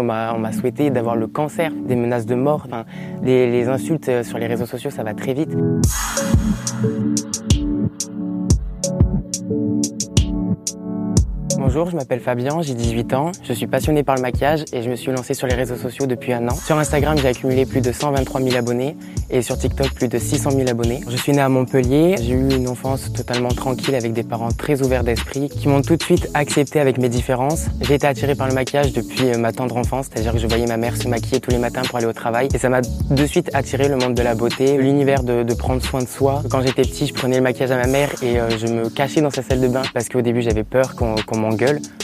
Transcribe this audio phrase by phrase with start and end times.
[0.00, 2.84] On m'a souhaité d'avoir le cancer, des menaces de mort, enfin,
[3.22, 5.56] les, les insultes sur les réseaux sociaux, ça va très vite.
[11.72, 14.90] Bonjour, je m'appelle Fabien, j'ai 18 ans, je suis passionné par le maquillage et je
[14.90, 16.54] me suis lancé sur les réseaux sociaux depuis un an.
[16.56, 18.96] Sur Instagram, j'ai accumulé plus de 123 000 abonnés
[19.30, 21.00] et sur TikTok, plus de 600 000 abonnés.
[21.08, 24.82] Je suis né à Montpellier, j'ai eu une enfance totalement tranquille avec des parents très
[24.82, 27.66] ouverts d'esprit qui m'ont tout de suite accepté avec mes différences.
[27.82, 30.66] J'ai été attiré par le maquillage depuis euh, ma tendre enfance, c'est-à-dire que je voyais
[30.66, 33.26] ma mère se maquiller tous les matins pour aller au travail et ça m'a de
[33.26, 36.42] suite attiré le monde de la beauté, l'univers de, prendre soin de soi.
[36.50, 39.20] Quand j'étais petit, je prenais le maquillage à ma mère et euh, je me cachais
[39.20, 41.59] dans sa salle de bain parce qu'au début, j'avais peur qu'on qu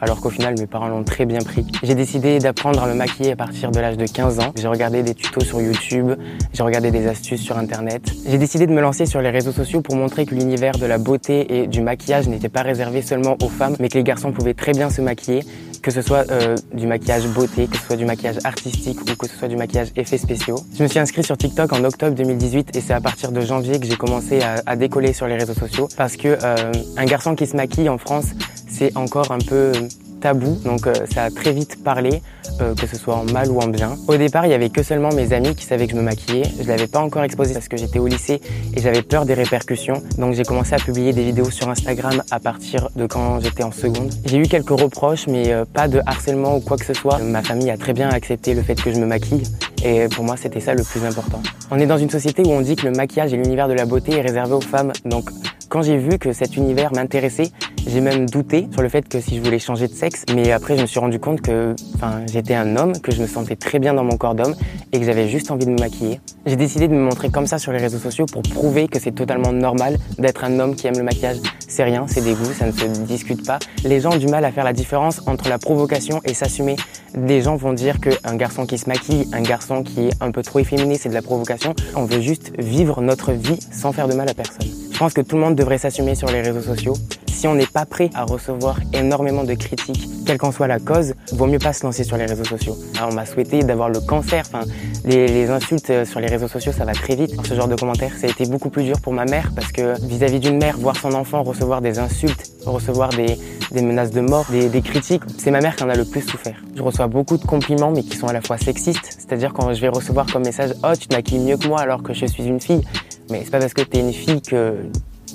[0.00, 1.66] alors qu'au final mes parents l'ont très bien pris.
[1.82, 4.52] J'ai décidé d'apprendre à me maquiller à partir de l'âge de 15 ans.
[4.56, 6.12] J'ai regardé des tutos sur YouTube,
[6.52, 8.02] j'ai regardé des astuces sur internet.
[8.26, 10.98] J'ai décidé de me lancer sur les réseaux sociaux pour montrer que l'univers de la
[10.98, 14.54] beauté et du maquillage n'était pas réservé seulement aux femmes, mais que les garçons pouvaient
[14.54, 15.42] très bien se maquiller
[15.82, 19.26] que ce soit euh, du maquillage beauté, que ce soit du maquillage artistique ou que
[19.26, 20.56] ce soit du maquillage effets spéciaux.
[20.76, 23.80] Je me suis inscrit sur TikTok en octobre 2018 et c'est à partir de janvier
[23.80, 27.34] que j'ai commencé à, à, décoller sur les réseaux sociaux parce que euh, un garçon
[27.34, 28.26] qui se maquille en France,
[28.70, 29.72] c'est encore un peu
[30.20, 32.22] tabou, donc euh, ça a très vite parlé,
[32.60, 33.96] euh, que ce soit en mal ou en bien.
[34.06, 36.44] Au départ, il y avait que seulement mes amis qui savaient que je me maquillais.
[36.60, 38.40] Je l'avais pas encore exposé parce que j'étais au lycée
[38.74, 40.02] et j'avais peur des répercussions.
[40.18, 43.72] Donc j'ai commencé à publier des vidéos sur Instagram à partir de quand j'étais en
[43.72, 44.12] seconde.
[44.26, 47.18] J'ai eu quelques reproches, mais euh, pas de harcèlement ou quoi que ce soit.
[47.18, 49.42] Ma famille a très bien accepté le fait que je me maquille.
[49.82, 51.42] Et pour moi, c'était ça le plus important.
[51.70, 53.86] On est dans une société où on dit que le maquillage et l'univers de la
[53.86, 54.92] beauté est réservé aux femmes.
[55.06, 55.30] Donc
[55.70, 57.52] quand j'ai vu que cet univers m'intéressait,
[57.86, 60.76] j'ai même douté sur le fait que si je voulais changer de sexe, mais après
[60.76, 63.78] je me suis rendu compte que enfin, j'étais un homme, que je me sentais très
[63.78, 64.54] bien dans mon corps d'homme
[64.92, 66.20] et que j'avais juste envie de me maquiller.
[66.46, 69.12] J'ai décidé de me montrer comme ça sur les réseaux sociaux pour prouver que c'est
[69.12, 71.38] totalement normal d'être un homme qui aime le maquillage.
[71.68, 73.58] C'est rien, c'est des goûts, ça ne se discute pas.
[73.84, 76.76] Les gens ont du mal à faire la différence entre la provocation et s'assumer.
[77.14, 80.42] Des gens vont dire qu'un garçon qui se maquille, un garçon qui est un peu
[80.42, 81.74] trop efféminé, c'est de la provocation.
[81.94, 84.79] On veut juste vivre notre vie sans faire de mal à personne.
[85.00, 86.92] Je pense que tout le monde devrait s'assumer sur les réseaux sociaux.
[87.26, 91.14] Si on n'est pas prêt à recevoir énormément de critiques, quelle qu'en soit la cause,
[91.32, 92.76] vaut mieux pas se lancer sur les réseaux sociaux.
[92.98, 94.44] Alors, on m'a souhaité d'avoir le cancer.
[94.46, 94.66] Enfin,
[95.06, 97.34] les, insultes sur les réseaux sociaux, ça va très vite.
[97.46, 99.98] Ce genre de commentaires, ça a été beaucoup plus dur pour ma mère parce que
[100.06, 103.38] vis-à-vis d'une mère, voir son enfant recevoir des insultes, recevoir des,
[103.72, 106.20] des menaces de mort, des, des critiques, c'est ma mère qui en a le plus
[106.20, 106.56] souffert.
[106.76, 109.16] Je reçois beaucoup de compliments, mais qui sont à la fois sexistes.
[109.18, 112.02] C'est-à-dire quand je vais recevoir comme message, oh, tu te maquilles mieux que moi alors
[112.02, 112.82] que je suis une fille.
[113.30, 114.76] Mais c'est pas parce que t'es une fille que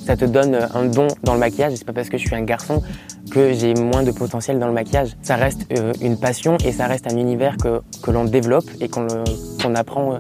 [0.05, 1.73] ça te donne un don dans le maquillage.
[1.75, 2.81] C'est pas parce que je suis un garçon
[3.31, 5.15] que j'ai moins de potentiel dans le maquillage.
[5.21, 9.07] Ça reste euh, une passion et ça reste un univers que, l'on développe et qu'on
[9.61, 10.19] qu'on apprend euh,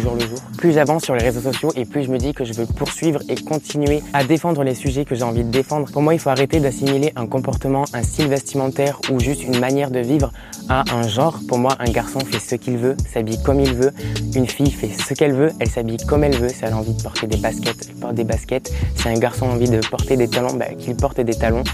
[0.00, 0.38] jour le jour.
[0.58, 3.20] Plus j'avance sur les réseaux sociaux et plus je me dis que je veux poursuivre
[3.28, 5.90] et continuer à défendre les sujets que j'ai envie de défendre.
[5.90, 9.90] Pour moi, il faut arrêter d'assimiler un comportement, un style vestimentaire ou juste une manière
[9.90, 10.32] de vivre
[10.68, 11.38] à un genre.
[11.48, 13.92] Pour moi, un garçon fait ce qu'il veut, s'habille comme il veut.
[14.34, 16.48] Une fille fait ce qu'elle veut, elle s'habille comme elle veut.
[16.48, 18.72] Si elle a envie de porter des baskets, elle porte des baskets.
[18.96, 21.64] Si un garçon a envie de porter des talons, bah, qu'il porte des talons.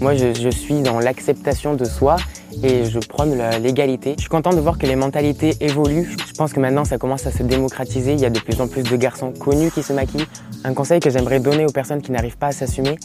[0.00, 2.16] Moi, je suis dans l'acceptation de soi
[2.62, 4.14] et je prône l'égalité.
[4.16, 6.16] Je suis content de voir que les mentalités évoluent.
[6.26, 8.12] Je pense que maintenant ça commence à se démocratiser.
[8.12, 10.26] Il y a de plus en plus de garçons connus qui se maquillent.
[10.64, 12.96] Un conseil que j'aimerais donner aux personnes qui n'arrivent pas à s'assumer,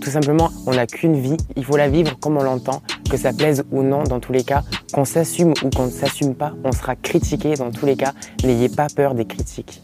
[0.00, 1.36] tout simplement, on n'a qu'une vie.
[1.56, 4.42] Il faut la vivre comme on l'entend, que ça plaise ou non dans tous les
[4.42, 4.62] cas.
[4.92, 8.12] Qu'on s'assume ou qu'on ne s'assume pas, on sera critiqué dans tous les cas.
[8.44, 9.82] N'ayez pas peur des critiques.